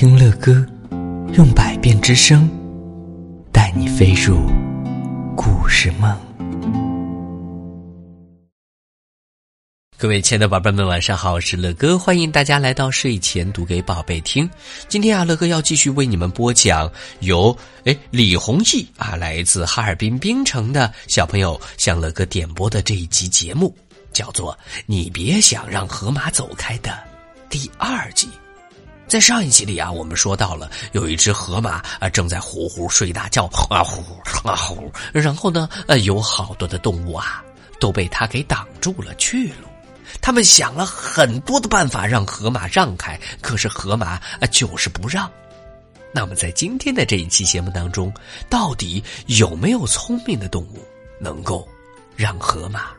[0.00, 0.64] 听乐歌，
[1.36, 2.48] 用百变之声，
[3.52, 4.38] 带你飞入
[5.36, 6.16] 故事梦。
[9.96, 14.48] 各位亲爱的宝贝们，晚上好，我是乐哥，欢迎大家来到睡前读给宝贝听。
[14.86, 16.88] 今天啊，乐哥要继续为你们播讲
[17.18, 23.76] 由哎李弘毅啊来自哈尔滨冰城的小朋友向乐哥点播的这一集节目，
[24.12, 24.52] 叫做
[24.86, 26.96] 《你别想让河马走开》的
[27.50, 28.28] 第二集。
[29.08, 34.02] 在上一集里啊，我们说到了有一只河马啊正在呼呼睡大觉啊呼
[34.46, 37.42] 啊呼，然后呢呃有好多的动物啊
[37.80, 39.66] 都被它给挡住了去路。
[40.20, 45.30] 他们想了很多的办法让河马让开，可是河马啊就是不让。
[46.12, 48.12] 那么在今天的这一期节目当中，
[48.48, 50.86] 到底有没有聪明的动物
[51.18, 51.66] 能够
[52.14, 52.90] 让河马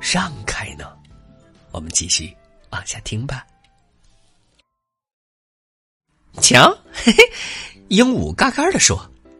[0.00, 0.86] 让开呢？
[1.70, 2.34] 我们继续
[2.70, 3.44] 往下听吧。
[6.40, 7.32] 瞧，嘿嘿，
[7.88, 8.98] 鹦鹉嘎嘎的说：“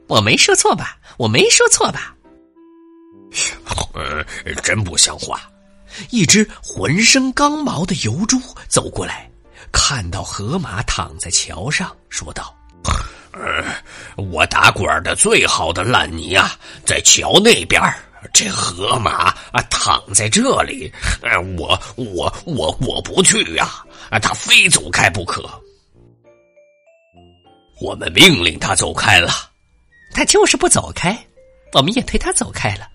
[0.09, 0.99] 我没说错吧？
[1.17, 2.15] 我没说错吧？”
[3.95, 4.25] 呃，
[4.63, 5.41] 真不像话。
[6.11, 9.31] 一只浑身刚毛的油猪走过来，
[9.71, 12.55] 看到河马躺在桥上，说道
[13.33, 13.65] ：“呃，
[14.17, 17.81] 我打滚的最好的烂泥啊，在桥那边
[18.33, 20.91] 这河马啊躺在这里，
[21.23, 23.85] 呃，我我我过不去呀！
[24.11, 25.43] 啊，他非走开不可。
[27.83, 29.33] 我们命令他走开了，
[30.15, 31.19] 他就是不走开，
[31.73, 32.87] 我们也推他走开了，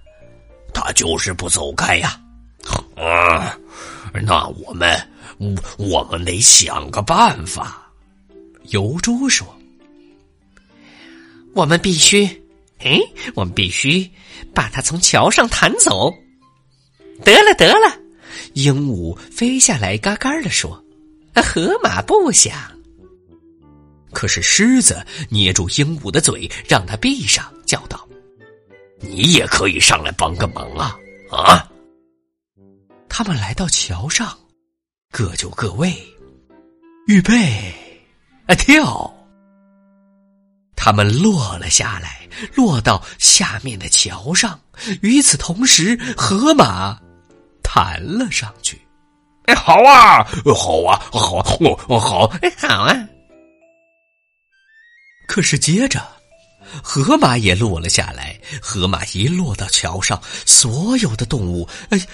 [0.73, 2.17] 他就是不走开呀。”
[2.95, 3.57] 啊，
[4.13, 4.97] 那我们
[5.77, 7.83] 我们得想个办法。
[8.69, 9.47] 油猪说
[11.53, 12.25] ：“我们必须，
[12.79, 12.99] 哎，
[13.35, 14.09] 我们必须
[14.53, 16.13] 把它从桥上弹走。”
[17.23, 17.97] 得了，得了，
[18.53, 20.81] 鹦鹉飞下来，嘎嘎的说
[21.35, 22.53] ：“河马不想。”
[24.13, 28.07] 可是狮子捏住鹦鹉的嘴，让它闭上，叫道
[28.99, 30.97] ：“你也可以上来帮个忙啊！
[31.29, 31.69] 啊！”
[33.09, 34.37] 他们来到桥上，
[35.11, 35.93] 各就各位，
[37.07, 37.73] 预备，
[38.47, 39.13] 啊跳！
[40.75, 44.59] 他们落了下来，落到下面的桥上。
[45.01, 46.97] 与此同时，河马
[47.63, 48.79] 弹了上去。
[49.45, 50.23] 哎，好啊，
[50.55, 51.43] 好啊，好，
[51.87, 53.07] 我好，哎，好啊。
[55.27, 56.03] 可是接着，
[56.81, 58.39] 河马也落了下来。
[58.59, 62.07] 河马一落到桥上，所有的动物，哎。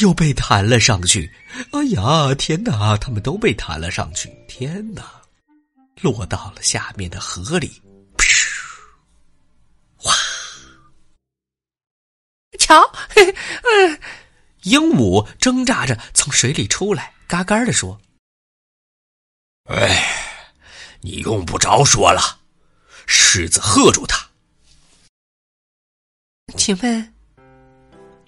[0.00, 1.30] 又被弹了上去！
[1.72, 2.96] 哎呀，天哪！
[2.96, 4.32] 他们都被弹了上去！
[4.48, 5.20] 天哪！
[6.00, 7.82] 落到了下面的河里，
[8.16, 8.48] 噗！
[10.04, 10.14] 哇！
[12.58, 12.80] 瞧，
[13.14, 14.00] 嗯，
[14.62, 18.00] 鹦鹉挣扎着从水里出来，嘎嘎的说
[19.68, 20.21] ：“哎，
[21.02, 22.38] 你用不着说了。”
[23.06, 24.26] 狮子喝住他
[26.56, 27.12] ：“请问？”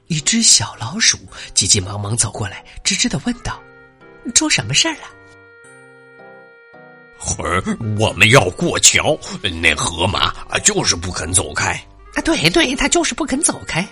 [0.08, 1.18] 一只小老鼠
[1.54, 3.58] 急急忙忙走过来，吱吱的问道
[4.34, 5.08] ：“出什么事儿了
[7.38, 7.62] ？”“儿，
[7.98, 9.18] 我们要过桥，
[9.62, 11.72] 那河马啊就是不肯走开。
[12.14, 13.88] ”“啊，对对，他就是不肯走开。”“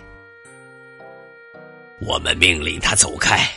[2.06, 3.48] 我们命令他走开，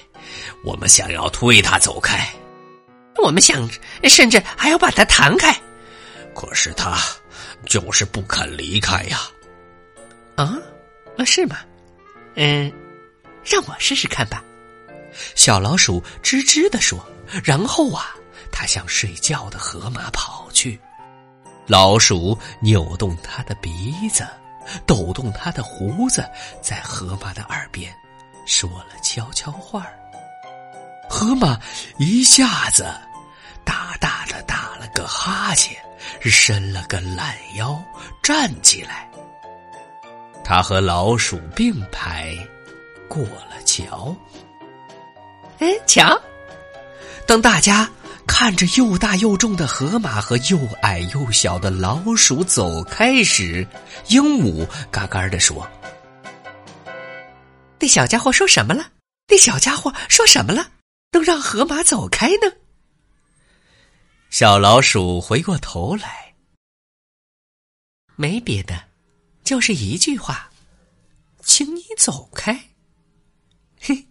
[0.64, 2.34] 我们想要推他走开，
[3.24, 3.70] 我们想
[4.04, 5.56] 甚至还要把它弹开，
[6.34, 6.98] 可是他
[7.66, 9.22] 就是不肯离开呀。
[10.36, 10.58] ”“啊，
[11.18, 11.58] 啊是吗？”
[12.36, 12.72] 嗯，
[13.44, 14.44] 让我试试看吧。
[15.34, 17.00] 小老鼠吱吱的说，
[17.44, 18.14] 然后啊，
[18.52, 20.80] 它向睡觉的河马跑去。
[21.66, 24.28] 老鼠扭动它的鼻子，
[24.86, 26.30] 抖动它的胡子，
[26.62, 27.96] 在河马的耳边
[28.46, 29.88] 说了悄悄话
[31.16, 31.58] 河马
[31.98, 32.86] 一下子
[33.64, 35.74] 大大的打了个哈欠，
[36.20, 37.82] 伸了个懒腰，
[38.22, 39.10] 站起来。
[40.44, 42.36] 他和老鼠并排
[43.08, 44.14] 过了桥。
[45.60, 46.22] 哎，瞧！
[47.26, 47.90] 当大家
[48.28, 53.66] 看着又大又重的河马和又矮又小的老鼠走开时，
[54.08, 55.66] 鹦鹉嘎嘎的说
[57.80, 58.86] ：“那小家伙说什么了？
[59.30, 60.68] 那小家伙说什么了？
[61.16, 62.58] 能让河马走开呢？”
[64.30, 66.36] 小老鼠回过头来，
[68.18, 68.90] 没别的。
[69.46, 70.52] 就是一句话，
[71.42, 72.72] 请你走开。
[73.80, 74.08] 嘿，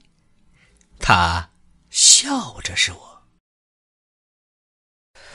[1.01, 1.51] 他
[1.91, 3.14] 笑着说：“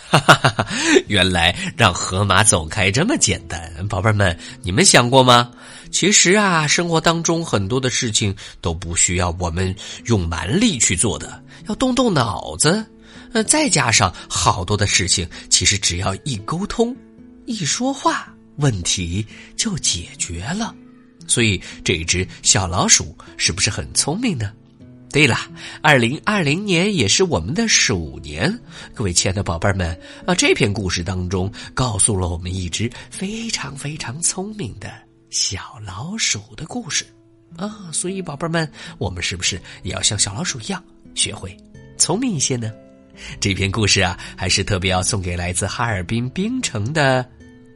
[0.09, 0.67] 哈哈哈
[1.07, 5.51] 原来让河马走开这么简单，宝贝们，你们想过吗？
[5.91, 9.75] 其实啊，生活当中很多的事情都不需要我们
[10.06, 12.85] 用蛮力去做的，要动动脑子。
[13.33, 16.95] 呃，再加上好多的事情，其实只要一沟通、
[17.45, 19.25] 一说话，问题
[19.56, 20.73] 就解决了。
[21.27, 24.51] 所以这一只小老鼠是不是很聪明呢？
[25.11, 25.35] 对了，
[25.81, 28.59] 二零二零年也是我们的鼠年，
[28.94, 34.91] 各位亲爱的宝贝儿们啊，这篇故事当中告诉了我们一只非常非常聪明的
[35.31, 37.03] 小老鼠的故事
[37.57, 40.83] 啊，所以宝贝儿们，我们是不是也要像小老鼠一样
[41.15, 41.57] 学会
[41.97, 42.71] 聪明一些呢？
[43.39, 47.27] 这篇故事啊，还是特别要送给来自哈尔滨冰城的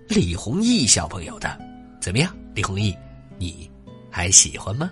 [0.08, 1.60] 李弘毅小朋友的，
[2.00, 2.96] 怎么样，李弘毅，
[3.40, 3.68] 你
[4.12, 4.92] 还喜欢吗？